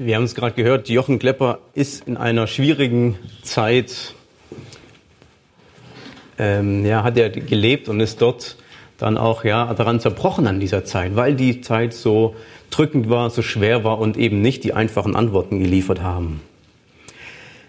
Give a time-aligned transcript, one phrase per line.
[0.00, 4.14] Wir haben es gerade gehört, Jochen Klepper ist in einer schwierigen Zeit,
[6.38, 8.58] ähm, ja, hat er gelebt und ist dort
[8.96, 12.36] dann auch ja, daran zerbrochen an dieser Zeit, weil die Zeit so
[12.70, 16.42] drückend war, so schwer war und eben nicht die einfachen Antworten geliefert haben.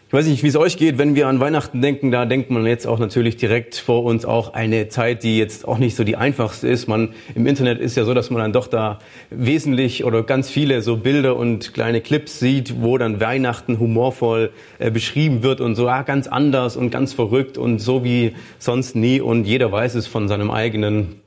[0.09, 2.65] Ich weiß nicht, wie es euch geht, wenn wir an Weihnachten denken, da denkt man
[2.65, 6.15] jetzt auch natürlich direkt vor uns auch eine Zeit, die jetzt auch nicht so die
[6.15, 6.87] einfachste ist.
[6.87, 8.97] Man, im Internet ist ja so, dass man dann doch da
[9.29, 14.89] wesentlich oder ganz viele so Bilder und kleine Clips sieht, wo dann Weihnachten humorvoll äh,
[14.89, 19.21] beschrieben wird und so, ah, ganz anders und ganz verrückt und so wie sonst nie
[19.21, 21.21] und jeder weiß es von seinem eigenen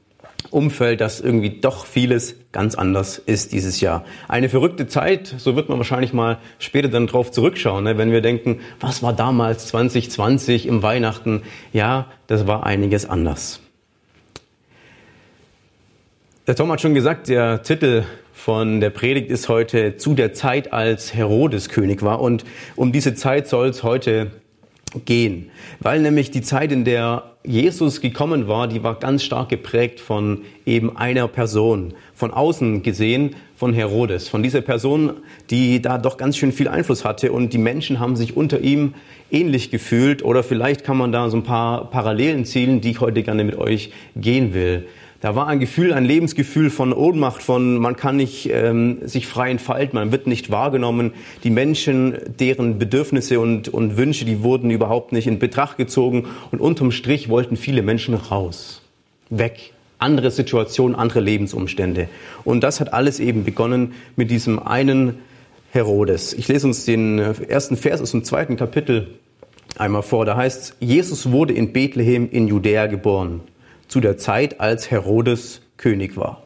[0.53, 4.05] Umfeld, dass irgendwie doch vieles ganz anders ist dieses Jahr.
[4.29, 7.99] Eine verrückte Zeit, so wird man wahrscheinlich mal später dann drauf zurückschauen, ne?
[7.99, 11.43] wenn wir denken, was war damals 2020 im Weihnachten?
[11.73, 13.61] Ja, das war einiges anders.
[16.47, 20.73] Der Tom hat schon gesagt, der Titel von der Predigt ist heute zu der Zeit,
[20.73, 22.21] als Herodes König war.
[22.21, 22.45] Und
[22.75, 24.33] um diese Zeit soll es heute
[25.05, 25.51] gehen.
[25.81, 30.43] Weil nämlich die Zeit, in der Jesus gekommen war, die war ganz stark geprägt von
[30.65, 35.15] eben einer Person, von außen gesehen von Herodes, von dieser Person,
[35.51, 38.95] die da doch ganz schön viel Einfluss hatte und die Menschen haben sich unter ihm
[39.31, 43.23] ähnlich gefühlt oder vielleicht kann man da so ein paar Parallelen zielen, die ich heute
[43.23, 44.87] gerne mit euch gehen will.
[45.23, 49.53] Da war ein Gefühl, ein Lebensgefühl von Ohnmacht, von man kann nicht ähm, sich frei
[49.53, 51.13] entfalten, man wird nicht wahrgenommen.
[51.45, 56.27] Die Menschen, deren Bedürfnisse und, und Wünsche, die wurden überhaupt nicht in Betracht gezogen.
[56.51, 58.83] Und unterm Strich wollten viele Menschen raus,
[59.31, 62.09] weg, andere Situationen, andere Lebensumstände.
[62.43, 65.19] Und das hat alles eben begonnen mit diesem einen
[65.71, 66.33] Herodes.
[66.33, 69.07] Ich lese uns den ersten Vers aus dem zweiten Kapitel
[69.79, 70.25] einmal vor.
[70.25, 73.43] Da heißt Jesus wurde in Bethlehem in Judäa geboren
[73.93, 76.45] zu der Zeit, als Herodes König war.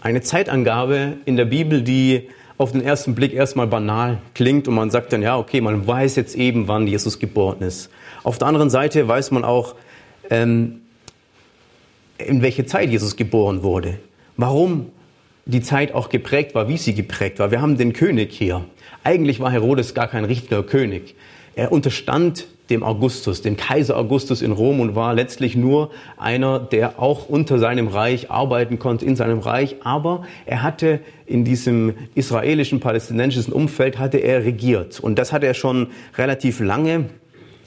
[0.00, 4.90] Eine Zeitangabe in der Bibel, die auf den ersten Blick erstmal banal klingt und man
[4.90, 7.90] sagt dann, ja, okay, man weiß jetzt eben, wann Jesus geboren ist.
[8.22, 9.74] Auf der anderen Seite weiß man auch,
[10.30, 10.80] ähm,
[12.16, 13.98] in welche Zeit Jesus geboren wurde.
[14.38, 14.86] Warum
[15.44, 17.50] die Zeit auch geprägt war, wie sie geprägt war.
[17.50, 18.64] Wir haben den König hier.
[19.04, 21.14] Eigentlich war Herodes gar kein richtiger König.
[21.56, 27.00] Er unterstand dem Augustus, dem Kaiser Augustus in Rom und war letztlich nur einer, der
[27.00, 29.76] auch unter seinem Reich arbeiten konnte, in seinem Reich.
[29.82, 35.00] Aber er hatte in diesem israelischen, palästinensischen Umfeld hatte er regiert.
[35.00, 37.06] Und das hatte er schon relativ lange.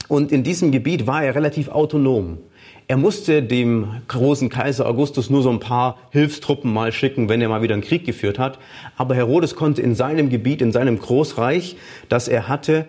[0.08, 2.38] Und in diesem Gebiet war er relativ autonom.
[2.86, 7.48] Er musste dem großen Kaiser Augustus nur so ein paar Hilfstruppen mal schicken, wenn er
[7.48, 8.58] mal wieder einen Krieg geführt hat.
[8.98, 11.76] Aber Herodes konnte in seinem Gebiet, in seinem Großreich,
[12.10, 12.86] das er hatte,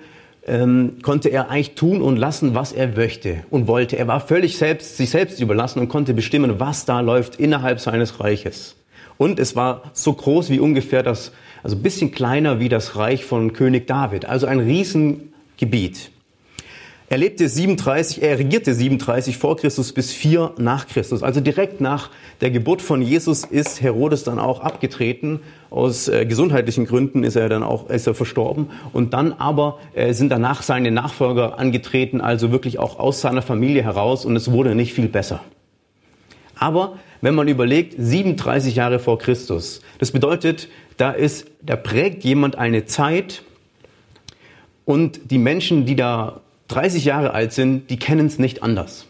[0.48, 3.98] ähm, konnte er eigentlich tun und lassen, was er möchte und wollte.
[3.98, 8.20] Er war völlig selbst, sich selbst überlassen und konnte bestimmen, was da läuft innerhalb seines
[8.20, 8.76] Reiches.
[9.18, 11.32] Und es war so groß wie ungefähr das,
[11.64, 14.26] also ein bisschen kleiner wie das Reich von König David.
[14.26, 16.12] Also ein Riesengebiet.
[17.08, 21.22] Er lebte 37, er regierte 37 vor Christus bis 4 nach Christus.
[21.22, 22.10] Also direkt nach
[22.42, 25.40] der Geburt von Jesus ist Herodes dann auch abgetreten.
[25.70, 28.72] Aus äh, gesundheitlichen Gründen ist er dann auch ist er verstorben.
[28.92, 33.84] Und dann aber äh, sind danach seine Nachfolger angetreten, also wirklich auch aus seiner Familie
[33.84, 34.26] heraus.
[34.26, 35.42] Und es wurde nicht viel besser.
[36.58, 42.58] Aber wenn man überlegt, 37 Jahre vor Christus, das bedeutet, da ist, da prägt jemand
[42.58, 43.44] eine Zeit
[44.86, 49.08] und die Menschen, die da 30 Jahre alt sind, die kennen es nicht anders.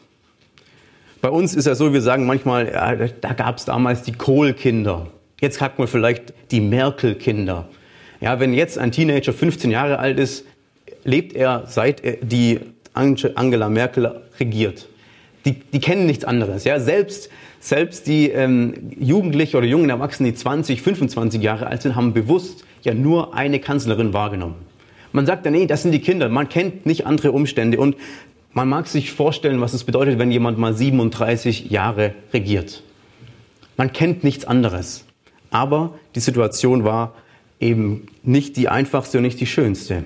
[1.21, 5.07] Bei uns ist ja so, wir sagen manchmal, ja, da gab es damals die Kohl-Kinder.
[5.41, 7.67] Jetzt sagt man vielleicht die Merkel-Kinder.
[8.21, 10.45] Ja, wenn jetzt ein Teenager 15 Jahre alt ist,
[11.03, 12.59] lebt er seit die
[12.93, 14.87] Angela Merkel regiert.
[15.45, 16.63] Die, die kennen nichts anderes.
[16.63, 17.29] Ja, selbst
[17.65, 22.63] selbst die ähm, Jugendliche oder jungen Erwachsenen, die 20, 25 Jahre alt sind, haben bewusst
[22.83, 24.55] ja nur eine Kanzlerin wahrgenommen.
[25.15, 26.27] Man sagt dann, nee, das sind die Kinder.
[26.27, 27.79] Man kennt nicht andere Umstände.
[27.79, 27.95] Und
[28.51, 32.83] man mag sich vorstellen, was es bedeutet, wenn jemand mal 37 Jahre regiert.
[33.77, 35.05] Man kennt nichts anderes.
[35.51, 37.13] Aber die Situation war
[37.61, 40.03] eben nicht die einfachste und nicht die schönste.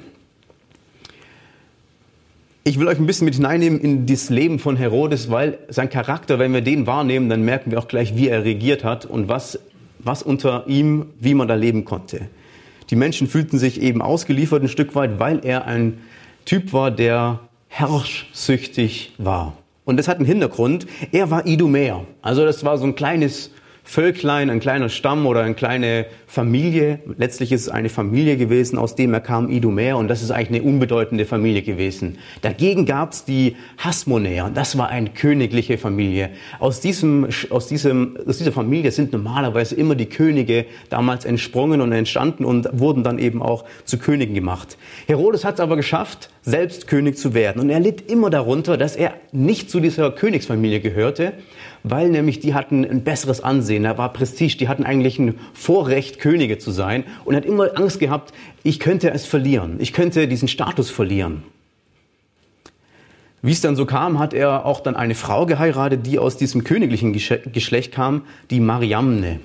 [2.64, 6.38] Ich will euch ein bisschen mit hineinnehmen in das Leben von Herodes, weil sein Charakter,
[6.38, 9.58] wenn wir den wahrnehmen, dann merken wir auch gleich, wie er regiert hat und was,
[9.98, 12.30] was unter ihm, wie man da leben konnte.
[12.90, 16.00] Die Menschen fühlten sich eben ausgeliefert ein Stück weit, weil er ein
[16.46, 19.54] Typ war, der herrschsüchtig war.
[19.86, 20.88] Und das hat einen Hintergrund.
[21.12, 22.06] Er war Idumäer.
[22.22, 23.52] Also das war so ein kleines
[23.90, 27.00] Völklein, ein kleiner Stamm oder eine kleine Familie.
[27.18, 30.62] Letztlich ist es eine Familie gewesen, aus dem er kam, Idumäer, und das ist eigentlich
[30.62, 32.20] eine unbedeutende Familie gewesen.
[32.44, 36.30] Dagegen gab es die Hasmonäer, das war eine königliche Familie.
[36.60, 41.92] Aus, diesem, aus, diesem, aus dieser Familie sind normalerweise immer die Könige damals entsprungen und
[41.92, 44.78] entstanden und wurden dann eben auch zu Königen gemacht.
[45.08, 47.60] Herodes hat es aber geschafft, selbst König zu werden.
[47.60, 51.34] Und er litt immer darunter, dass er nicht zu dieser Königsfamilie gehörte,
[51.84, 56.20] weil nämlich die hatten ein besseres Ansehen, da war Prestige, die hatten eigentlich ein Vorrecht,
[56.20, 58.34] Könige zu sein und hat immer Angst gehabt,
[58.64, 61.44] ich könnte es verlieren, ich könnte diesen Status verlieren.
[63.42, 66.66] Wie es dann so kam, hat er auch dann eine Frau geheiratet, die aus diesem
[66.66, 69.40] königlichen Geschlecht kam, die Mariamne.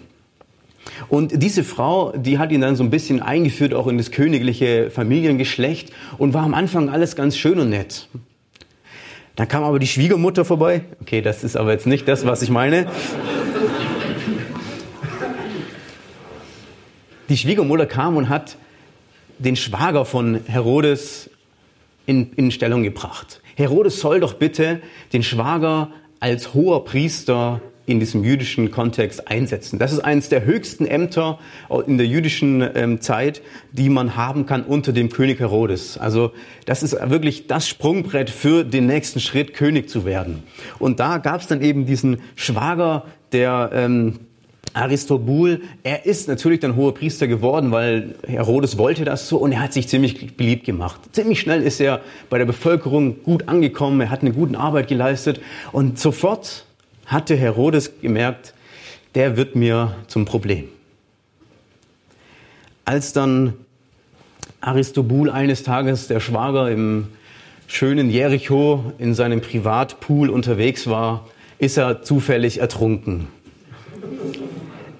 [1.08, 4.90] Und diese Frau, die hat ihn dann so ein bisschen eingeführt, auch in das königliche
[4.90, 8.08] Familiengeschlecht und war am Anfang alles ganz schön und nett.
[9.36, 10.84] Dann kam aber die Schwiegermutter vorbei.
[11.00, 12.86] Okay, das ist aber jetzt nicht das, was ich meine.
[17.28, 18.56] Die Schwiegermutter kam und hat
[19.38, 21.30] den Schwager von Herodes
[22.06, 23.40] in, in Stellung gebracht.
[23.56, 24.80] Herodes soll doch bitte
[25.12, 25.90] den Schwager
[26.20, 29.78] als hoher Priester in diesem jüdischen Kontext einsetzen.
[29.78, 31.38] Das ist eines der höchsten Ämter
[31.86, 33.42] in der jüdischen ähm, Zeit,
[33.72, 35.98] die man haben kann unter dem König Herodes.
[35.98, 36.32] Also
[36.64, 40.42] das ist wirklich das Sprungbrett für den nächsten Schritt, König zu werden.
[40.78, 44.20] Und da gab es dann eben diesen Schwager, der ähm,
[44.74, 49.60] Aristobul, er ist natürlich dann hoher Priester geworden, weil Herodes wollte das so und er
[49.60, 51.00] hat sich ziemlich beliebt gemacht.
[51.12, 55.40] Ziemlich schnell ist er bei der Bevölkerung gut angekommen, er hat eine gute Arbeit geleistet
[55.70, 56.63] und sofort
[57.06, 58.54] hatte Herodes gemerkt,
[59.14, 60.68] der wird mir zum Problem.
[62.84, 63.54] Als dann
[64.60, 67.08] Aristobul eines Tages, der Schwager im
[67.66, 71.26] schönen Jericho in seinem Privatpool unterwegs war,
[71.58, 73.28] ist er zufällig ertrunken.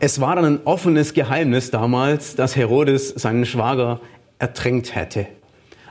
[0.00, 4.00] Es war dann ein offenes Geheimnis damals, dass Herodes seinen Schwager
[4.38, 5.26] ertränkt hätte.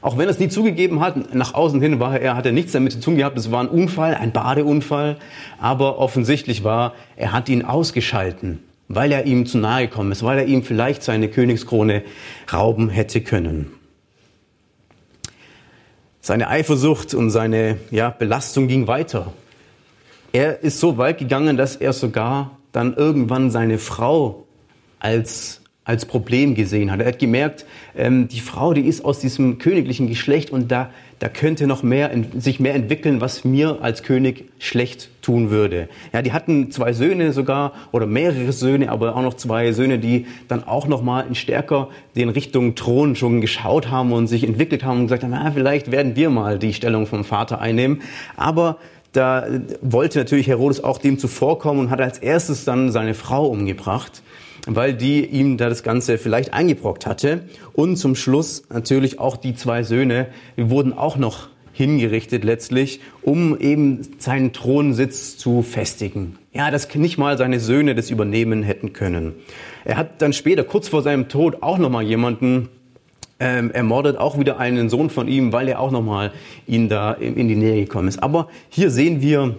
[0.04, 2.74] Auch wenn er es nie zugegeben hat, nach außen hin war er, hat er nichts
[2.74, 5.16] damit zu tun gehabt, es war ein Unfall, ein Badeunfall,
[5.60, 8.60] aber offensichtlich war, er hat ihn ausgeschalten,
[8.90, 12.04] weil er ihm zu nahe gekommen ist, weil er ihm vielleicht seine Königskrone
[12.52, 13.72] rauben hätte können.
[16.20, 19.32] Seine Eifersucht und seine ja, Belastung ging weiter.
[20.34, 24.48] Er ist so weit gegangen, dass er sogar dann irgendwann seine Frau
[25.00, 27.01] als als Problem gesehen hat.
[27.01, 27.65] Er hat gemerkt,
[27.95, 30.89] ähm, die Frau, die ist aus diesem königlichen Geschlecht und da,
[31.19, 35.89] da könnte noch mehr, sich mehr entwickeln, was mir als König schlecht tun würde.
[36.13, 40.25] Ja, die hatten zwei Söhne sogar oder mehrere Söhne, aber auch noch zwei Söhne, die
[40.47, 45.01] dann auch noch mal stärker in Richtung Thron schon geschaut haben und sich entwickelt haben
[45.01, 48.01] und gesagt haben, na, vielleicht werden wir mal die Stellung vom Vater einnehmen.
[48.38, 48.77] Aber
[49.12, 49.45] da
[49.81, 54.24] wollte natürlich Herodes auch dem zuvorkommen und hat als erstes dann seine Frau umgebracht
[54.68, 57.44] weil die ihm da das Ganze vielleicht eingebrockt hatte.
[57.74, 60.27] Und zum Schluss natürlich auch die zwei Söhne,
[60.57, 66.38] die wurden auch noch hingerichtet letztlich, um eben seinen Thronsitz zu festigen.
[66.54, 69.33] Ja, dass nicht mal seine Söhne das übernehmen hätten können.
[69.83, 72.69] Er hat dann später, kurz vor seinem Tod, auch noch mal jemanden
[73.39, 76.31] ähm, ermordet, auch wieder einen Sohn von ihm, weil er auch noch mal
[76.68, 78.21] ihn da in die Nähe gekommen ist.
[78.21, 79.56] Aber hier sehen wir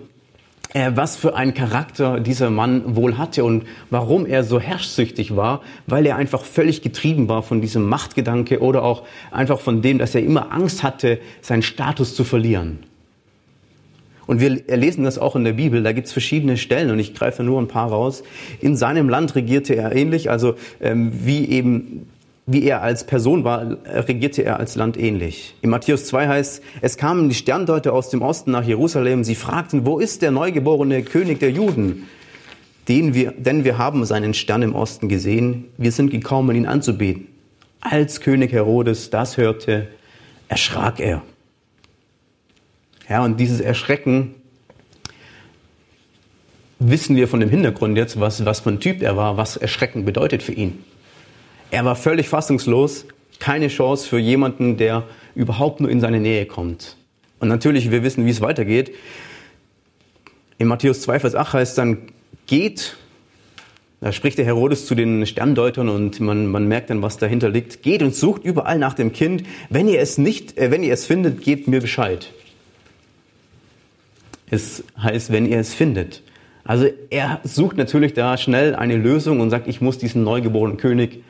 [0.75, 5.63] äh, was für einen Charakter dieser Mann wohl hatte und warum er so herrschsüchtig war,
[5.87, 10.15] weil er einfach völlig getrieben war von diesem Machtgedanke oder auch einfach von dem, dass
[10.15, 12.81] er immer Angst hatte, seinen Status zu verlieren.
[14.27, 17.15] Und wir lesen das auch in der Bibel, da gibt es verschiedene Stellen und ich
[17.15, 18.23] greife nur ein paar raus.
[18.61, 22.07] In seinem Land regierte er ähnlich, also ähm, wie eben
[22.47, 25.55] wie er als Person war, regierte er als Land ähnlich.
[25.63, 29.25] In Matthäus 2 heißt, es kamen die Sterndeuter aus dem Osten nach Jerusalem.
[29.25, 32.07] Sie fragten, wo ist der neugeborene König der Juden?
[32.87, 35.65] Den wir, denn wir haben seinen Stern im Osten gesehen.
[35.79, 37.29] Wir sind gekommen, ihn anzubeten.
[37.81, 39.89] Als König Herodes das hörte,
[40.49, 41.23] erschrak er.
[43.09, 44.35] Ja, und dieses Erschrecken
[46.79, 50.05] wissen wir von dem Hintergrund jetzt, was, was für ein Typ er war, was Erschrecken
[50.05, 50.85] bedeutet für ihn.
[51.75, 53.05] Er war völlig fassungslos,
[53.41, 56.97] keine Chance für jemanden, der überhaupt nur in seine Nähe kommt.
[57.41, 58.93] Und natürlich, wir wissen, wie es weitergeht.
[60.59, 61.99] In Matthäus 2, Vers 8 heißt dann,
[62.47, 62.95] geht,
[64.01, 67.83] da spricht der Herodes zu den Sterndeutern und man, man merkt dann, was dahinter liegt.
[67.83, 69.43] Geht und sucht überall nach dem Kind.
[69.69, 72.31] Wenn ihr es nicht, äh, wenn ihr es findet, gebt mir Bescheid.
[74.49, 76.23] Es heißt, wenn ihr es findet.
[76.63, 81.25] Also er sucht natürlich da schnell eine Lösung und sagt, ich muss diesen neugeborenen König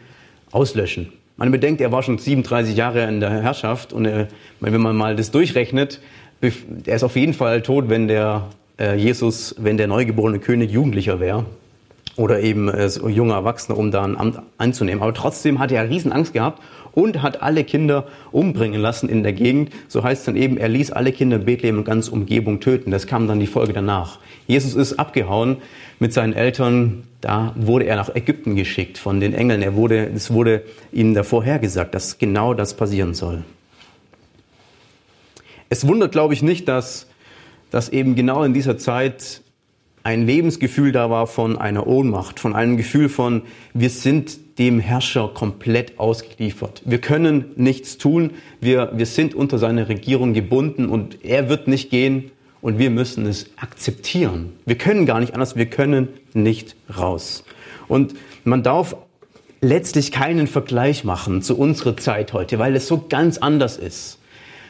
[0.54, 1.12] auslöschen.
[1.36, 4.28] Man bedenkt, er war schon 37 Jahre in der Herrschaft und äh,
[4.60, 6.00] wenn man mal das durchrechnet,
[6.40, 11.20] er ist auf jeden Fall tot, wenn der äh, Jesus, wenn der neugeborene König Jugendlicher
[11.20, 11.46] wäre
[12.16, 15.02] oder eben äh, junger Erwachsener, um da ein Amt einzunehmen.
[15.02, 16.62] Aber trotzdem hat er riesen Angst gehabt
[16.94, 19.70] und hat alle Kinder umbringen lassen in der Gegend.
[19.88, 22.90] So heißt es dann eben, er ließ alle Kinder in Bethlehem und ganz Umgebung töten.
[22.90, 24.18] Das kam dann die Folge danach.
[24.46, 25.56] Jesus ist abgehauen
[25.98, 27.04] mit seinen Eltern.
[27.20, 29.62] Da wurde er nach Ägypten geschickt von den Engeln.
[29.62, 33.44] Er wurde, es wurde ihnen davor hergesagt, dass genau das passieren soll.
[35.68, 37.08] Es wundert, glaube ich, nicht, dass,
[37.70, 39.40] dass eben genau in dieser Zeit
[40.04, 43.42] ein Lebensgefühl da war von einer Ohnmacht, von einem Gefühl von,
[43.72, 46.82] wir sind dem Herrscher komplett ausgeliefert.
[46.84, 51.90] Wir können nichts tun, wir, wir sind unter seiner Regierung gebunden und er wird nicht
[51.90, 52.30] gehen
[52.60, 54.52] und wir müssen es akzeptieren.
[54.66, 57.42] Wir können gar nicht anders, wir können nicht raus.
[57.88, 58.96] Und man darf
[59.62, 64.18] letztlich keinen Vergleich machen zu unserer Zeit heute, weil es so ganz anders ist.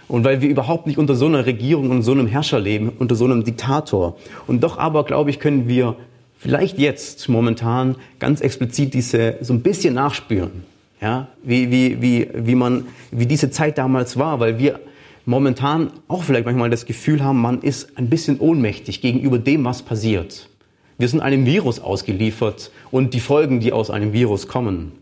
[0.08, 3.14] Und weil wir überhaupt nicht unter so einer Regierung und so einem Herrscher leben, unter
[3.14, 4.16] so einem Diktator.
[4.46, 5.96] Und doch aber, glaube ich, können wir
[6.38, 10.64] vielleicht jetzt momentan ganz explizit diese so ein bisschen nachspüren.
[11.00, 14.80] Ja, wie, wie, wie, wie man, wie diese Zeit damals war, weil wir
[15.26, 19.82] momentan auch vielleicht manchmal das Gefühl haben, man ist ein bisschen ohnmächtig gegenüber dem, was
[19.82, 20.48] passiert.
[20.96, 24.92] Wir sind einem Virus ausgeliefert und die Folgen, die aus einem Virus kommen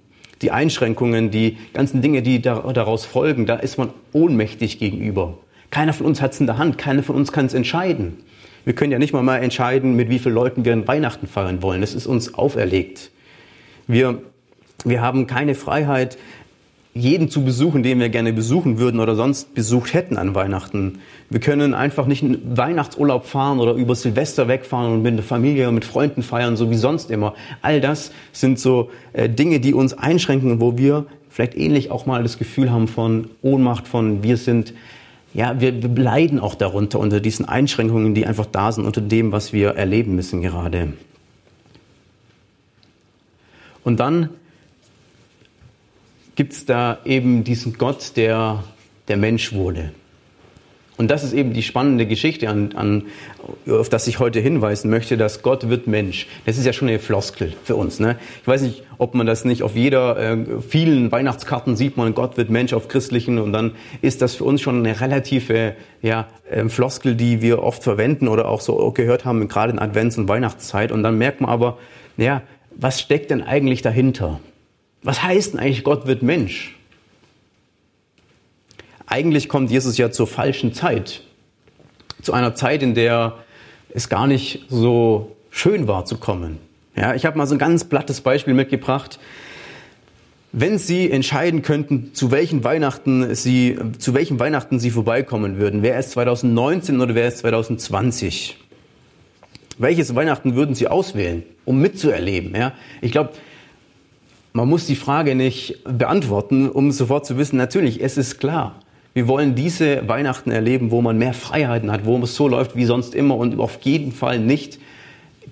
[0.43, 5.39] die Einschränkungen, die ganzen Dinge, die daraus folgen, da ist man ohnmächtig gegenüber.
[5.71, 8.19] Keiner von uns hat es in der Hand, keiner von uns kann es entscheiden.
[8.65, 11.81] Wir können ja nicht mal mal entscheiden, mit wie vielen Leuten wir Weihnachten feiern wollen.
[11.81, 13.11] Das ist uns auferlegt.
[13.87, 14.23] Wir,
[14.85, 16.19] wir haben keine Freiheit,
[16.95, 20.99] jeden zu besuchen, den wir gerne besuchen würden oder sonst besucht hätten an Weihnachten.
[21.31, 25.69] Wir können einfach nicht einen Weihnachtsurlaub fahren oder über Silvester wegfahren und mit der Familie
[25.69, 27.35] und mit Freunden feiern, so wie sonst immer.
[27.63, 32.23] All das sind so äh, Dinge, die uns einschränken wo wir vielleicht ähnlich auch mal
[32.23, 34.75] das Gefühl haben von Ohnmacht, von wir sind,
[35.33, 39.33] ja, wir, wir leiden auch darunter, unter diesen Einschränkungen, die einfach da sind, unter dem,
[39.33, 40.93] was wir erleben müssen gerade.
[43.83, 44.29] Und dann
[46.35, 48.65] gibt es da eben diesen Gott, der
[49.09, 49.93] der Mensch wurde.
[50.99, 53.05] Und das ist eben die spannende Geschichte, an, an,
[53.69, 56.29] auf das ich heute hinweisen möchte, dass Gott wird Mensch.
[56.45, 57.99] Das ist ja schon eine Floskel für uns.
[57.99, 58.19] Ne?
[58.43, 60.37] Ich weiß nicht, ob man das nicht auf jeder, äh,
[60.67, 64.61] vielen Weihnachtskarten sieht man, Gott wird Mensch auf christlichen und dann ist das für uns
[64.61, 69.49] schon eine relative ja, äh, Floskel, die wir oft verwenden oder auch so gehört haben,
[69.49, 70.93] gerade in Advents- und Weihnachtszeit.
[70.93, 71.79] Und dann merkt man aber,
[72.17, 72.43] ja,
[72.77, 74.41] was steckt denn eigentlich dahinter?
[75.03, 76.77] Was heißt denn eigentlich, Gott wird Mensch?
[79.07, 81.23] Eigentlich kommt Jesus ja zur falschen Zeit.
[82.23, 83.37] Zu einer Zeit, in der
[83.91, 86.59] es gar nicht so schön war zu kommen.
[86.97, 89.19] Ja, ich habe mal so ein ganz plattes Beispiel mitgebracht.
[90.53, 95.99] Wenn Sie entscheiden könnten, zu welchen Weihnachten Sie, zu welchem Weihnachten Sie vorbeikommen würden, wäre
[95.99, 98.59] es 2019 oder wäre es 2020?
[99.79, 102.55] Welches Weihnachten würden Sie auswählen, um mitzuerleben?
[102.55, 103.31] Ja, ich glaube,
[104.53, 108.77] man muss die Frage nicht beantworten, um sofort zu wissen, natürlich, es ist klar.
[109.15, 112.85] Wir wollen diese Weihnachten erleben, wo man mehr Freiheiten hat, wo es so läuft wie
[112.85, 114.79] sonst immer und auf jeden Fall nicht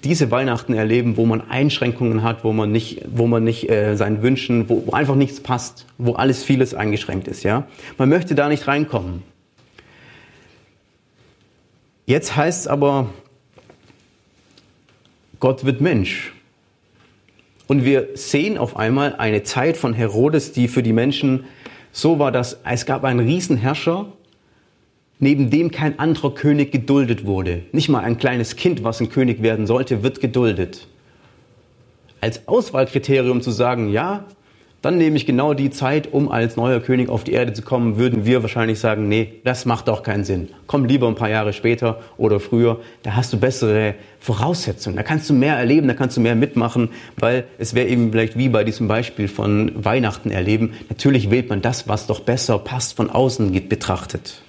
[0.02, 4.22] diese Weihnachten erleben, wo man Einschränkungen hat, wo man nicht, wo man nicht äh, seinen
[4.22, 7.42] Wünschen, wo, wo einfach nichts passt, wo alles vieles eingeschränkt ist.
[7.42, 7.66] Ja,
[7.98, 9.22] man möchte da nicht reinkommen.
[12.06, 13.10] Jetzt heißt es aber,
[15.38, 16.32] Gott wird Mensch.
[17.70, 21.44] Und wir sehen auf einmal eine Zeit von Herodes, die für die Menschen
[21.92, 24.06] so war, dass es gab einen Riesenherrscher,
[25.20, 27.62] neben dem kein anderer König geduldet wurde.
[27.70, 30.88] Nicht mal ein kleines Kind, was ein König werden sollte, wird geduldet.
[32.20, 34.24] Als Auswahlkriterium zu sagen, ja,
[34.82, 37.98] dann nehme ich genau die Zeit, um als neuer König auf die Erde zu kommen,
[37.98, 40.48] würden wir wahrscheinlich sagen, nee, das macht doch keinen Sinn.
[40.66, 45.28] Komm lieber ein paar Jahre später oder früher, da hast du bessere Voraussetzungen, da kannst
[45.28, 48.64] du mehr erleben, da kannst du mehr mitmachen, weil es wäre eben vielleicht wie bei
[48.64, 50.72] diesem Beispiel von Weihnachten erleben.
[50.88, 54.40] Natürlich wählt man das, was doch besser passt, von außen betrachtet.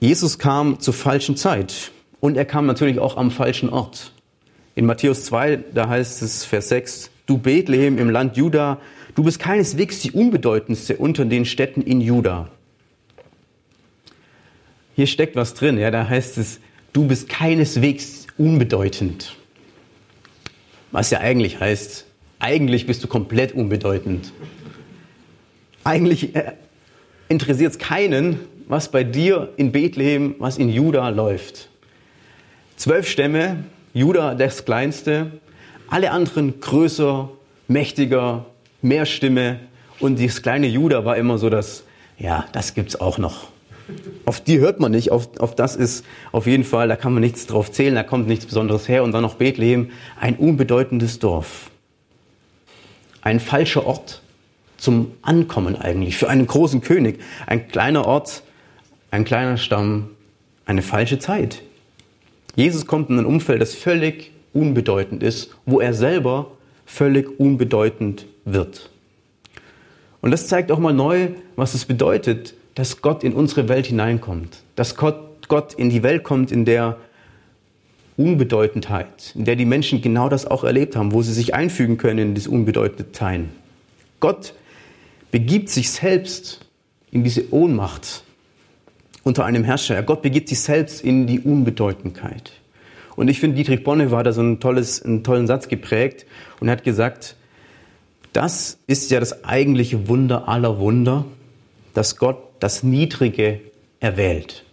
[0.00, 4.12] Jesus kam zur falschen Zeit und er kam natürlich auch am falschen Ort.
[4.74, 8.80] In Matthäus 2, da heißt es, Vers 6, du Bethlehem im Land Juda,
[9.14, 12.48] du bist keineswegs die unbedeutendste unter den Städten in Juda.
[14.96, 16.58] Hier steckt was drin, ja, da heißt es,
[16.92, 19.36] du bist keineswegs unbedeutend.
[20.90, 22.04] Was ja eigentlich heißt,
[22.40, 24.32] eigentlich bist du komplett unbedeutend.
[25.84, 26.54] Eigentlich äh,
[27.28, 31.68] interessiert es keinen, was bei dir in Bethlehem, was in Juda läuft.
[32.76, 35.30] Zwölf Stämme, Juda das kleinste,
[35.90, 37.28] alle anderen größer,
[37.68, 38.46] mächtiger,
[38.82, 39.60] Mehrstimme
[39.98, 41.84] und das kleine Juda war immer so das,
[42.18, 43.48] ja, das gibt's auch noch.
[44.24, 47.20] Auf die hört man nicht, auf, auf das ist auf jeden Fall, da kann man
[47.20, 49.02] nichts drauf zählen, da kommt nichts Besonderes her.
[49.02, 51.70] Und dann noch Bethlehem, ein unbedeutendes Dorf.
[53.20, 54.22] Ein falscher Ort
[54.76, 57.20] zum Ankommen eigentlich, für einen großen König.
[57.46, 58.42] Ein kleiner Ort,
[59.10, 60.10] ein kleiner Stamm,
[60.64, 61.62] eine falsche Zeit.
[62.54, 66.52] Jesus kommt in ein Umfeld, das völlig unbedeutend ist, wo er selber
[66.84, 68.90] völlig unbedeutend wird.
[70.20, 74.62] Und das zeigt auch mal neu, was es bedeutet, dass Gott in unsere Welt hineinkommt,
[74.76, 76.98] dass Gott, in die Welt kommt, in der
[78.16, 82.18] Unbedeutendheit, in der die Menschen genau das auch erlebt haben, wo sie sich einfügen können
[82.18, 83.50] in das unbedeutende Teilen.
[84.20, 84.54] Gott
[85.30, 86.60] begibt sich selbst
[87.10, 88.24] in diese Ohnmacht
[89.22, 90.02] unter einem Herrscher.
[90.02, 92.52] Gott begibt sich selbst in die Unbedeutendkeit.
[93.16, 96.26] Und ich finde, Dietrich Bonhoeffer hat da so ein tolles, einen tollen Satz geprägt
[96.60, 97.36] und hat gesagt,
[98.32, 101.24] das ist ja das eigentliche Wunder aller Wunder,
[101.94, 103.60] dass Gott das Niedrige
[103.98, 104.64] erwählt.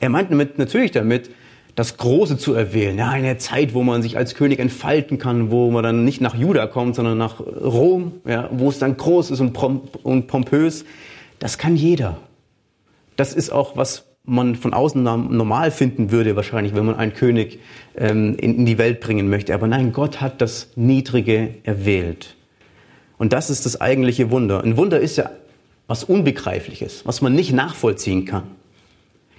[0.00, 1.30] Er meint damit, natürlich damit,
[1.74, 2.98] das Große zu erwählen.
[2.98, 6.34] Ja, eine Zeit, wo man sich als König entfalten kann, wo man dann nicht nach
[6.34, 9.56] Juda kommt, sondern nach Rom, ja, wo es dann groß ist und,
[10.02, 10.84] und pompös.
[11.38, 12.18] Das kann jeder.
[13.16, 17.58] Das ist auch, was man von außen normal finden würde, wahrscheinlich, wenn man einen König
[17.96, 19.54] ähm, in, in die Welt bringen möchte.
[19.54, 22.36] Aber nein, Gott hat das Niedrige erwählt.
[23.18, 24.62] Und das ist das eigentliche Wunder.
[24.64, 25.30] Ein Wunder ist ja
[25.86, 28.44] was Unbegreifliches, was man nicht nachvollziehen kann.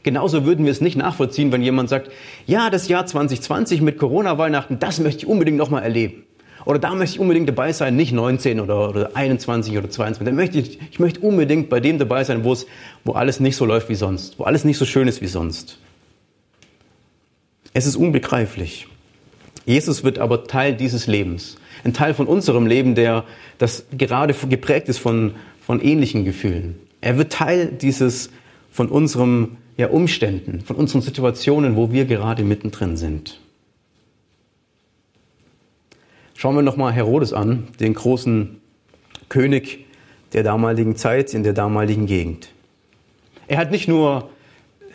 [0.03, 2.11] Genauso würden wir es nicht nachvollziehen, wenn jemand sagt,
[2.45, 6.23] ja, das Jahr 2020 mit Corona-Weihnachten, das möchte ich unbedingt nochmal erleben.
[6.65, 10.25] Oder da möchte ich unbedingt dabei sein, nicht 19 oder, oder 21 oder 22.
[10.25, 12.67] Da möchte ich, ich möchte unbedingt bei dem dabei sein, wo es,
[13.03, 15.79] wo alles nicht so läuft wie sonst, wo alles nicht so schön ist wie sonst.
[17.73, 18.87] Es ist unbegreiflich.
[19.65, 21.57] Jesus wird aber Teil dieses Lebens.
[21.83, 23.23] Ein Teil von unserem Leben, der,
[23.57, 25.33] das gerade geprägt ist von,
[25.65, 26.75] von ähnlichen Gefühlen.
[26.99, 28.29] Er wird Teil dieses,
[28.71, 33.39] von unserem, ja, Umständen, von unseren Situationen, wo wir gerade mittendrin sind.
[36.41, 38.59] Schauen wir nochmal Herodes an, den großen
[39.29, 39.85] König
[40.33, 42.49] der damaligen Zeit in der damaligen Gegend.
[43.47, 44.27] Er hat nicht nur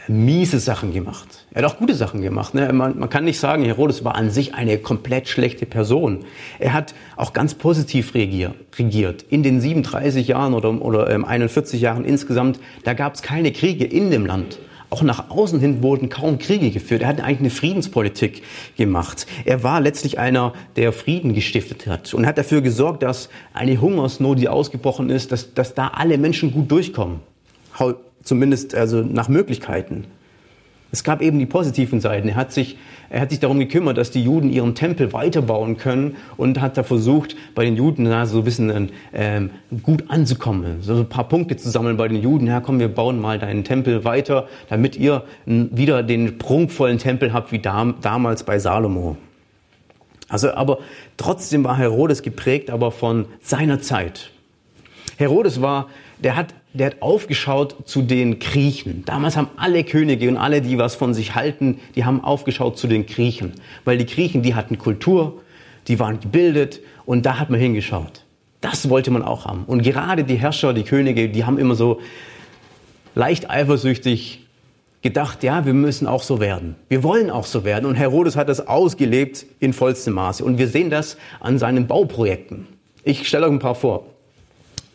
[0.09, 1.47] miese Sachen gemacht.
[1.53, 2.55] Er hat auch gute Sachen gemacht.
[2.55, 2.73] Ne?
[2.73, 6.25] Man, man, kann nicht sagen, Herodes war an sich eine komplett schlechte Person.
[6.59, 9.25] Er hat auch ganz positiv regiert.
[9.31, 13.85] In den 37 Jahren oder, oder ähm, 41 Jahren insgesamt, da gab es keine Kriege
[13.85, 14.59] in dem Land.
[14.89, 17.03] Auch nach außen hin wurden kaum Kriege geführt.
[17.03, 18.43] Er hat eigentlich eine Friedenspolitik
[18.77, 19.27] gemacht.
[19.45, 24.39] Er war letztlich einer, der Frieden gestiftet hat und hat dafür gesorgt, dass eine Hungersnot,
[24.39, 27.21] die ausgebrochen ist, dass, dass da alle Menschen gut durchkommen.
[28.23, 30.05] Zumindest also nach Möglichkeiten.
[30.93, 32.29] Es gab eben die positiven Seiten.
[32.29, 32.79] Er hat sich,
[33.11, 36.85] er hat sich darum gekümmert, dass die Juden ihren Tempel weiterbauen können und hat da
[36.85, 39.51] versucht, bei den Juden na, so ein bisschen ähm,
[39.83, 42.47] gut anzukommen, so ein paar Punkte zu sammeln bei den Juden.
[42.47, 47.53] Ja, komm, wir bauen mal deinen Tempel weiter, damit ihr wieder den prunkvollen Tempel habt
[47.53, 49.17] wie dam damals bei Salomo.
[50.29, 50.79] Also, aber
[51.17, 54.31] trotzdem war Herodes geprägt, aber von seiner Zeit.
[55.17, 59.05] Herodes war, der hat der hat aufgeschaut zu den Griechen.
[59.05, 62.87] Damals haben alle Könige und alle, die was von sich halten, die haben aufgeschaut zu
[62.87, 63.55] den Griechen.
[63.85, 65.43] Weil die Griechen, die hatten Kultur,
[65.89, 68.25] die waren gebildet und da hat man hingeschaut.
[68.61, 69.65] Das wollte man auch haben.
[69.67, 72.01] Und gerade die Herrscher, die Könige, die haben immer so
[73.15, 74.47] leicht eifersüchtig
[75.03, 76.75] gedacht, ja, wir müssen auch so werden.
[76.89, 77.87] Wir wollen auch so werden.
[77.87, 80.45] Und Herodes hat das ausgelebt in vollstem Maße.
[80.45, 82.67] Und wir sehen das an seinen Bauprojekten.
[83.05, 84.07] Ich stelle euch ein paar vor.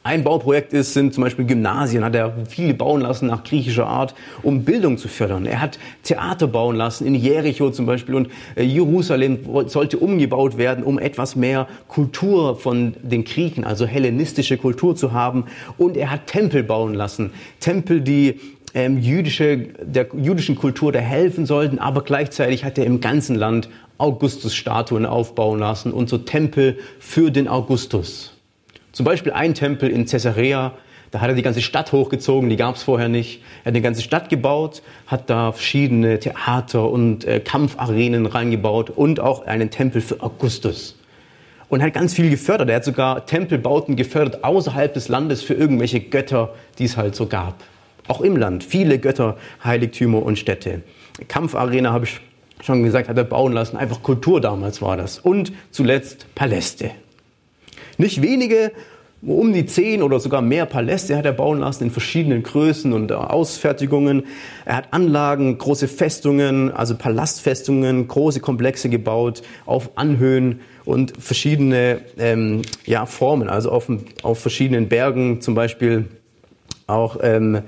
[0.04, 4.16] Ein Bauprojekt ist, sind zum Beispiel Gymnasien, hat er viele bauen lassen nach griechischer Art,
[4.42, 5.46] um Bildung zu fördern.
[5.46, 9.38] Er hat Theater bauen lassen, in Jericho zum Beispiel, und äh, Jerusalem
[9.68, 15.46] sollte umgebaut werden, um etwas mehr Kultur von den Griechen, also hellenistische Kultur zu haben.
[15.78, 17.30] Und er hat Tempel bauen lassen.
[17.60, 18.40] Tempel, die
[18.74, 23.70] ähm, jüdische, der jüdischen Kultur da helfen sollten, aber gleichzeitig hat er im ganzen Land
[24.00, 28.41] Augustus-Statuen aufbauen lassen und so Tempel für den Augustus.
[28.92, 30.74] Zum Beispiel ein Tempel in Caesarea,
[31.12, 33.42] da hat er die ganze Stadt hochgezogen, die gab es vorher nicht.
[33.64, 39.20] Er hat eine ganze Stadt gebaut, hat da verschiedene Theater und äh, Kampfarenen reingebaut und
[39.20, 40.98] auch einen Tempel für Augustus.
[41.68, 42.70] Und hat ganz viel gefördert.
[42.70, 47.28] Er hat sogar Tempelbauten gefördert außerhalb des Landes für irgendwelche Götter, die es halt so
[47.28, 47.64] gab.
[48.08, 48.64] Auch im Land.
[48.64, 50.82] Viele Götter, Heiligtümer und Städte.
[51.30, 52.20] Kampfarena habe ich
[52.62, 53.78] schon gesagt, hat er bauen lassen.
[53.78, 55.20] Einfach Kultur damals war das.
[55.20, 56.92] Und zuletzt Paläste.
[58.02, 58.72] Nicht wenige
[59.22, 63.12] um die zehn oder sogar mehr Paläste hat er bauen lassen in verschiedenen Größen und
[63.12, 64.24] Ausfertigungen.
[64.66, 72.64] Er hat Anlagen, große Festungen, also Palastfestungen, große Komplexe gebaut auf Anhöhen und verschiedene ähm,
[72.88, 73.88] ja, Formen, also auf,
[74.24, 76.06] auf verschiedenen Bergen, zum Beispiel
[76.88, 77.62] auch ähm,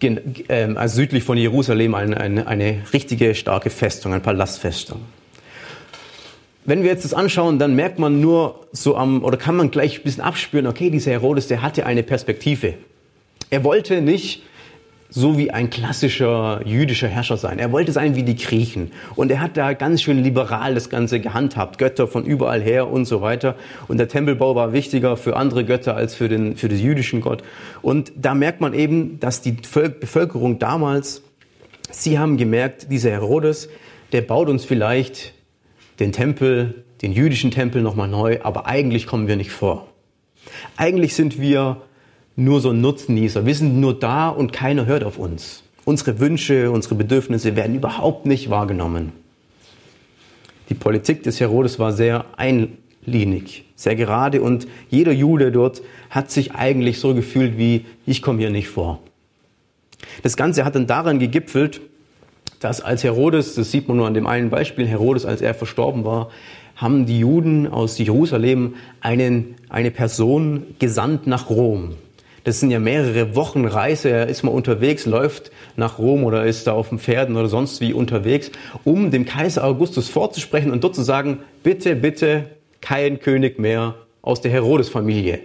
[0.00, 5.02] ähm, also südlich von Jerusalem eine, eine, eine richtige starke Festung, eine Palastfestung
[6.68, 10.00] wenn wir jetzt das anschauen, dann merkt man nur so am, oder kann man gleich
[10.00, 12.74] ein bisschen abspüren, okay, dieser Herodes, der hatte eine Perspektive.
[13.48, 14.42] Er wollte nicht
[15.08, 17.58] so wie ein klassischer jüdischer Herrscher sein.
[17.58, 18.92] Er wollte sein wie die Griechen.
[19.16, 21.78] Und er hat da ganz schön liberal das Ganze gehandhabt.
[21.78, 23.54] Götter von überall her und so weiter.
[23.88, 27.42] Und der Tempelbau war wichtiger für andere Götter als für den, für den jüdischen Gott.
[27.80, 31.22] Und da merkt man eben, dass die Bevölkerung damals,
[31.90, 33.70] sie haben gemerkt, dieser Herodes,
[34.12, 35.32] der baut uns vielleicht
[36.00, 39.88] den Tempel, den jüdischen Tempel nochmal neu, aber eigentlich kommen wir nicht vor.
[40.76, 41.82] Eigentlich sind wir
[42.36, 43.46] nur so Nutznießer.
[43.46, 45.62] Wir sind nur da und keiner hört auf uns.
[45.84, 49.12] Unsere Wünsche, unsere Bedürfnisse werden überhaupt nicht wahrgenommen.
[50.68, 56.52] Die Politik des Herodes war sehr einlinig, sehr gerade und jeder Jude dort hat sich
[56.52, 59.00] eigentlich so gefühlt wie, ich komme hier nicht vor.
[60.22, 61.80] Das Ganze hat dann daran gegipfelt,
[62.60, 66.04] dass als Herodes, das sieht man nur an dem einen Beispiel, Herodes, als er verstorben
[66.04, 66.30] war,
[66.76, 71.94] haben die Juden aus Jerusalem einen, eine Person gesandt nach Rom.
[72.44, 74.10] Das sind ja mehrere Wochen Reise.
[74.10, 77.80] Er ist mal unterwegs, läuft nach Rom oder ist da auf dem Pferden oder sonst
[77.80, 78.50] wie unterwegs,
[78.84, 82.46] um dem Kaiser Augustus vorzusprechen und dort zu sagen, bitte, bitte
[82.80, 85.40] kein König mehr aus der Herodes-Familie.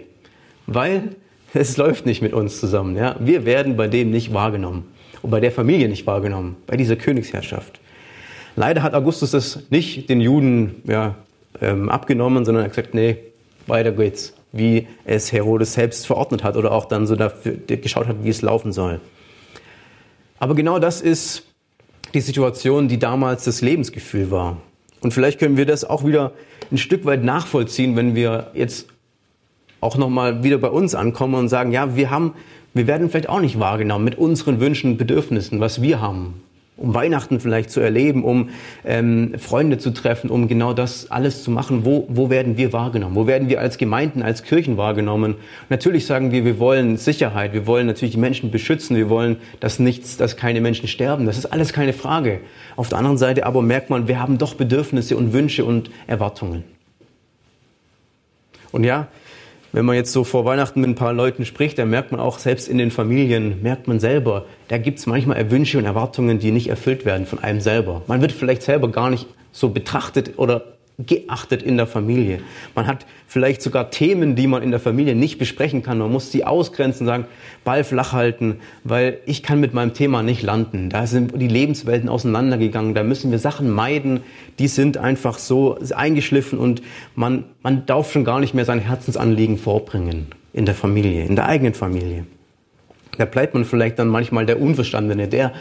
[0.66, 1.16] Weil
[1.52, 2.96] es läuft nicht mit uns zusammen.
[2.96, 3.16] Ja?
[3.18, 7.80] Wir werden bei dem nicht wahrgenommen und bei der Familie nicht wahrgenommen, bei dieser Königsherrschaft.
[8.56, 11.16] Leider hat Augustus das nicht den Juden ja,
[11.60, 13.16] ähm, abgenommen, sondern er gesagt, nee,
[13.66, 18.22] weiter geht's, wie es Herodes selbst verordnet hat oder auch dann so dafür geschaut hat,
[18.22, 19.00] wie es laufen soll.
[20.38, 21.44] Aber genau das ist
[22.12, 24.58] die Situation, die damals das Lebensgefühl war.
[25.00, 26.32] Und vielleicht können wir das auch wieder
[26.70, 28.86] ein Stück weit nachvollziehen, wenn wir jetzt
[29.80, 32.34] auch nochmal wieder bei uns ankommen und sagen, ja, wir haben
[32.74, 36.42] wir werden vielleicht auch nicht wahrgenommen mit unseren Wünschen und Bedürfnissen, was wir haben.
[36.76, 38.48] Um Weihnachten vielleicht zu erleben, um
[38.84, 41.84] ähm, Freunde zu treffen, um genau das alles zu machen.
[41.84, 43.14] Wo, wo werden wir wahrgenommen?
[43.14, 45.36] Wo werden wir als Gemeinden, als Kirchen wahrgenommen?
[45.68, 49.78] Natürlich sagen wir, wir wollen Sicherheit, wir wollen natürlich die Menschen beschützen, wir wollen, dass
[49.78, 51.26] nichts, dass keine Menschen sterben.
[51.26, 52.40] Das ist alles keine Frage.
[52.74, 56.64] Auf der anderen Seite aber merkt man, wir haben doch Bedürfnisse und Wünsche und Erwartungen.
[58.72, 59.06] Und ja,
[59.74, 62.38] wenn man jetzt so vor Weihnachten mit ein paar Leuten spricht, dann merkt man auch,
[62.38, 66.52] selbst in den Familien, merkt man selber, da gibt es manchmal Wünsche und Erwartungen, die
[66.52, 68.02] nicht erfüllt werden von einem selber.
[68.06, 72.40] Man wird vielleicht selber gar nicht so betrachtet oder geachtet in der Familie.
[72.74, 75.98] Man hat vielleicht sogar Themen, die man in der Familie nicht besprechen kann.
[75.98, 77.24] Man muss sie ausgrenzen, sagen,
[77.64, 80.90] Ball flach halten, weil ich kann mit meinem Thema nicht landen.
[80.90, 82.94] Da sind die Lebenswelten auseinandergegangen.
[82.94, 84.20] Da müssen wir Sachen meiden,
[84.60, 86.80] die sind einfach so eingeschliffen und
[87.16, 91.46] man, man darf schon gar nicht mehr sein Herzensanliegen vorbringen in der Familie, in der
[91.46, 92.24] eigenen Familie.
[93.18, 95.52] Da bleibt man vielleicht dann manchmal der Unverstandene, der,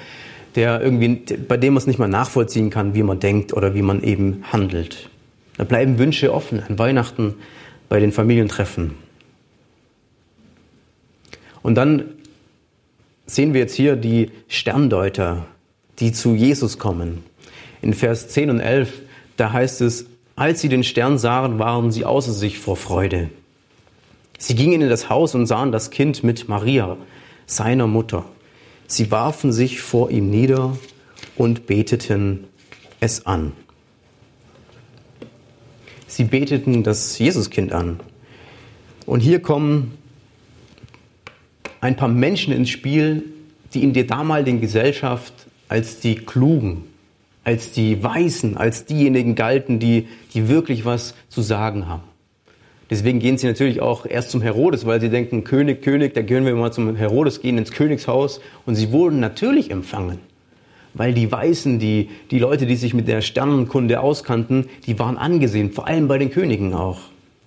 [0.56, 3.82] der irgendwie, bei dem man es nicht mal nachvollziehen kann, wie man denkt oder wie
[3.82, 5.10] man eben handelt.
[5.58, 7.36] Da bleiben Wünsche offen an Weihnachten
[7.90, 8.96] bei den Familientreffen.
[11.62, 12.06] Und dann
[13.26, 15.46] sehen wir jetzt hier die Sterndeuter,
[16.00, 17.24] die zu Jesus kommen.
[17.82, 19.02] In Vers 10 und 11,
[19.38, 23.30] da heißt es, als sie den Stern sahen, waren sie außer sich vor Freude.
[24.40, 26.98] Sie gingen in das Haus und sahen das Kind mit Maria,
[27.46, 28.26] seiner Mutter.
[28.88, 30.78] Sie warfen sich vor ihm nieder
[31.38, 32.46] und beteten
[33.00, 33.54] es an.
[36.16, 38.00] Sie beteten das Jesuskind an.
[39.08, 39.98] Und hier kommen
[41.82, 43.24] ein paar Menschen ins Spiel,
[43.74, 45.34] die in der damaligen Gesellschaft
[45.70, 46.84] als die Klugen,
[47.44, 52.04] als die Weisen, als diejenigen galten, die, die wirklich was zu sagen haben.
[52.92, 56.46] Deswegen gehen sie natürlich auch erst zum Herodes, weil sie denken, König, König, da können
[56.46, 58.40] wir mal zum Herodes gehen, ins Königshaus.
[58.68, 60.20] Und sie wurden natürlich empfangen
[60.94, 65.72] weil die Weißen, die, die Leute, die sich mit der Sternenkunde auskannten, die waren angesehen,
[65.72, 67.00] vor allem bei den Königen auch.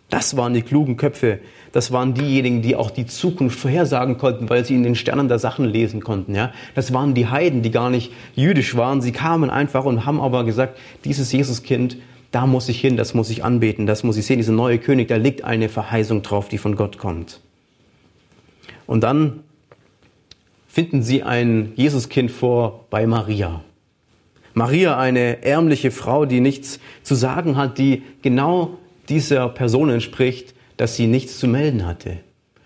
[0.09, 1.41] Das waren die klugen Köpfe,
[1.73, 5.39] das waren diejenigen, die auch die Zukunft vorhersagen konnten, weil sie in den Sternen der
[5.39, 6.35] Sachen lesen konnten.
[6.35, 6.53] Ja?
[6.75, 9.03] Das waren die Heiden, die gar nicht jüdisch waren.
[9.03, 11.97] Sie kamen einfach und haben aber gesagt, dieses Jesuskind,
[12.31, 14.39] da muss ich hin, das muss ich anbeten, das muss ich sehen.
[14.39, 17.41] Dieser neue König, da liegt eine Verheißung drauf, die von Gott kommt.
[18.87, 19.41] Und dann
[20.77, 23.63] finden sie ein Jesuskind vor bei Maria.
[24.53, 28.77] Maria, eine ärmliche Frau, die nichts zu sagen hat, die genau
[29.09, 32.19] dieser Person entspricht, dass sie nichts zu melden hatte.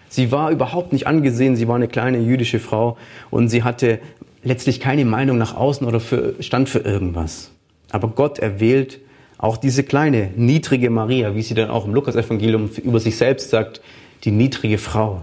[0.09, 2.99] Sie war überhaupt nicht angesehen, sie war eine kleine jüdische Frau
[3.31, 4.01] und sie hatte
[4.43, 7.53] letztlich keine Meinung nach außen oder für, stand für irgendwas.
[7.93, 8.99] Aber Gott erwählt
[9.39, 13.81] auch diese kleine, niedrige Maria, wie sie dann auch im Lukas-Evangelium über sich selbst sagt,
[14.25, 15.23] die niedrige Frau.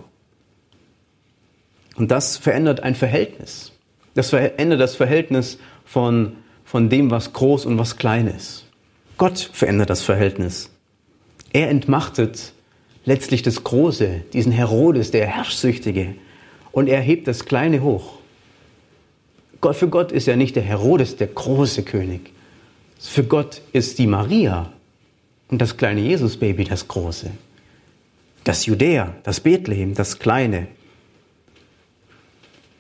[1.97, 3.73] Und das verändert ein Verhältnis.
[4.13, 8.65] Das verändert das Verhältnis von, von dem, was groß und was klein ist.
[9.17, 10.69] Gott verändert das Verhältnis.
[11.51, 12.53] Er entmachtet
[13.03, 16.13] letztlich das Große, diesen Herodes, der Herrschsüchtige,
[16.71, 18.19] und er hebt das Kleine hoch.
[19.61, 22.31] Gott, für Gott ist ja nicht der Herodes der große König.
[22.99, 24.71] Für Gott ist die Maria
[25.49, 27.31] und das kleine Jesusbaby das Große.
[28.43, 30.67] Das Judäa, das Bethlehem, das Kleine.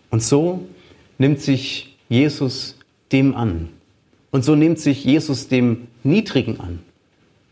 [0.09, 0.67] Und so
[1.17, 2.77] nimmt sich Jesus
[3.11, 3.69] dem an.
[4.31, 6.79] Und so nimmt sich Jesus dem Niedrigen an,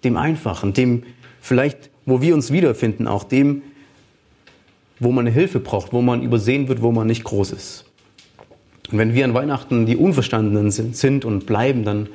[0.03, 1.03] dem Einfachen, dem
[1.41, 3.61] vielleicht, wo wir uns wiederfinden, auch dem,
[4.99, 7.85] wo man Hilfe braucht, wo man übersehen wird, wo man nicht groß ist.
[8.91, 12.07] Und wenn wir an Weihnachten die Unverstandenen sind und bleiben, dann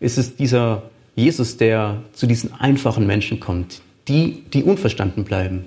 [0.00, 0.82] ist es dieser
[1.14, 5.64] Jesus, der zu diesen einfachen Menschen kommt, die, die unverstanden bleiben.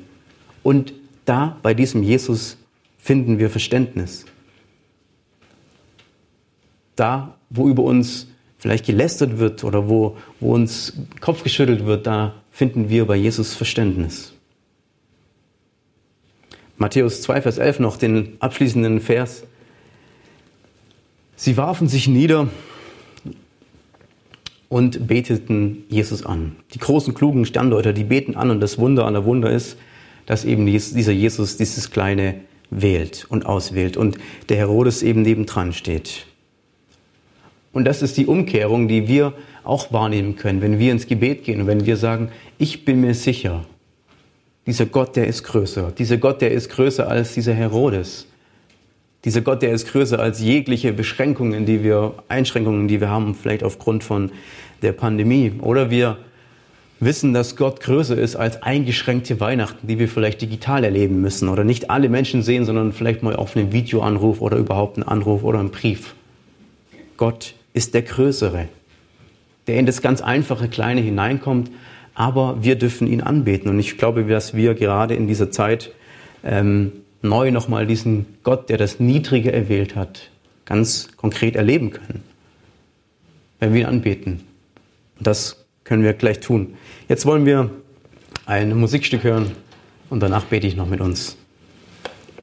[0.64, 0.94] Und
[1.26, 2.58] da, bei diesem Jesus,
[3.10, 4.26] finden wir Verständnis.
[6.96, 8.28] Da, wo über uns
[8.60, 13.56] vielleicht gelästert wird oder wo, wo uns Kopf geschüttelt wird, da finden wir bei Jesus
[13.56, 14.34] Verständnis.
[16.78, 19.44] Matthäus 2, Vers 11 noch den abschließenden Vers.
[21.36, 22.48] Sie warfen sich nieder
[24.68, 26.58] und beteten Jesus an.
[26.76, 29.78] Die großen, klugen Standorte, die beten an und das Wunder an der Wunder ist,
[30.28, 34.18] dass eben dieser Jesus dieses Kleine wählt und auswählt und
[34.50, 36.26] der Herodes eben nebendran steht.
[37.72, 41.62] Und das ist die Umkehrung, die wir auch wahrnehmen können, wenn wir ins Gebet gehen
[41.62, 43.66] und wenn wir sagen, ich bin mir sicher,
[44.66, 45.92] dieser Gott, der ist größer.
[45.98, 48.28] Dieser Gott, der ist größer als dieser Herodes.
[49.26, 53.64] Dieser Gott, der ist größer als jegliche Beschränkungen, die wir, Einschränkungen, die wir haben, vielleicht
[53.64, 54.32] aufgrund von
[54.82, 55.54] der Pandemie.
[55.62, 56.18] Oder wir
[57.00, 61.64] wissen, dass Gott größer ist als eingeschränkte Weihnachten, die wir vielleicht digital erleben müssen oder
[61.64, 65.60] nicht alle Menschen sehen, sondern vielleicht mal auf einen Videoanruf oder überhaupt einen Anruf oder
[65.60, 66.16] einen Brief.
[67.18, 68.68] Gott ist der Größere,
[69.68, 71.72] der in das ganz einfache Kleine hineinkommt,
[72.16, 73.70] aber wir dürfen ihn anbeten.
[73.70, 75.92] Und ich glaube, dass wir gerade in dieser Zeit
[76.44, 80.30] ähm, neu nochmal diesen Gott, der das Niedrige erwählt hat,
[80.66, 82.24] ganz konkret erleben können,
[83.60, 84.42] wenn wir ihn anbeten.
[85.18, 85.59] Und das
[85.90, 86.76] können wir gleich tun.
[87.08, 87.72] Jetzt wollen wir
[88.46, 89.54] ein Musikstück hören
[90.12, 91.39] und danach bete ich noch mit uns.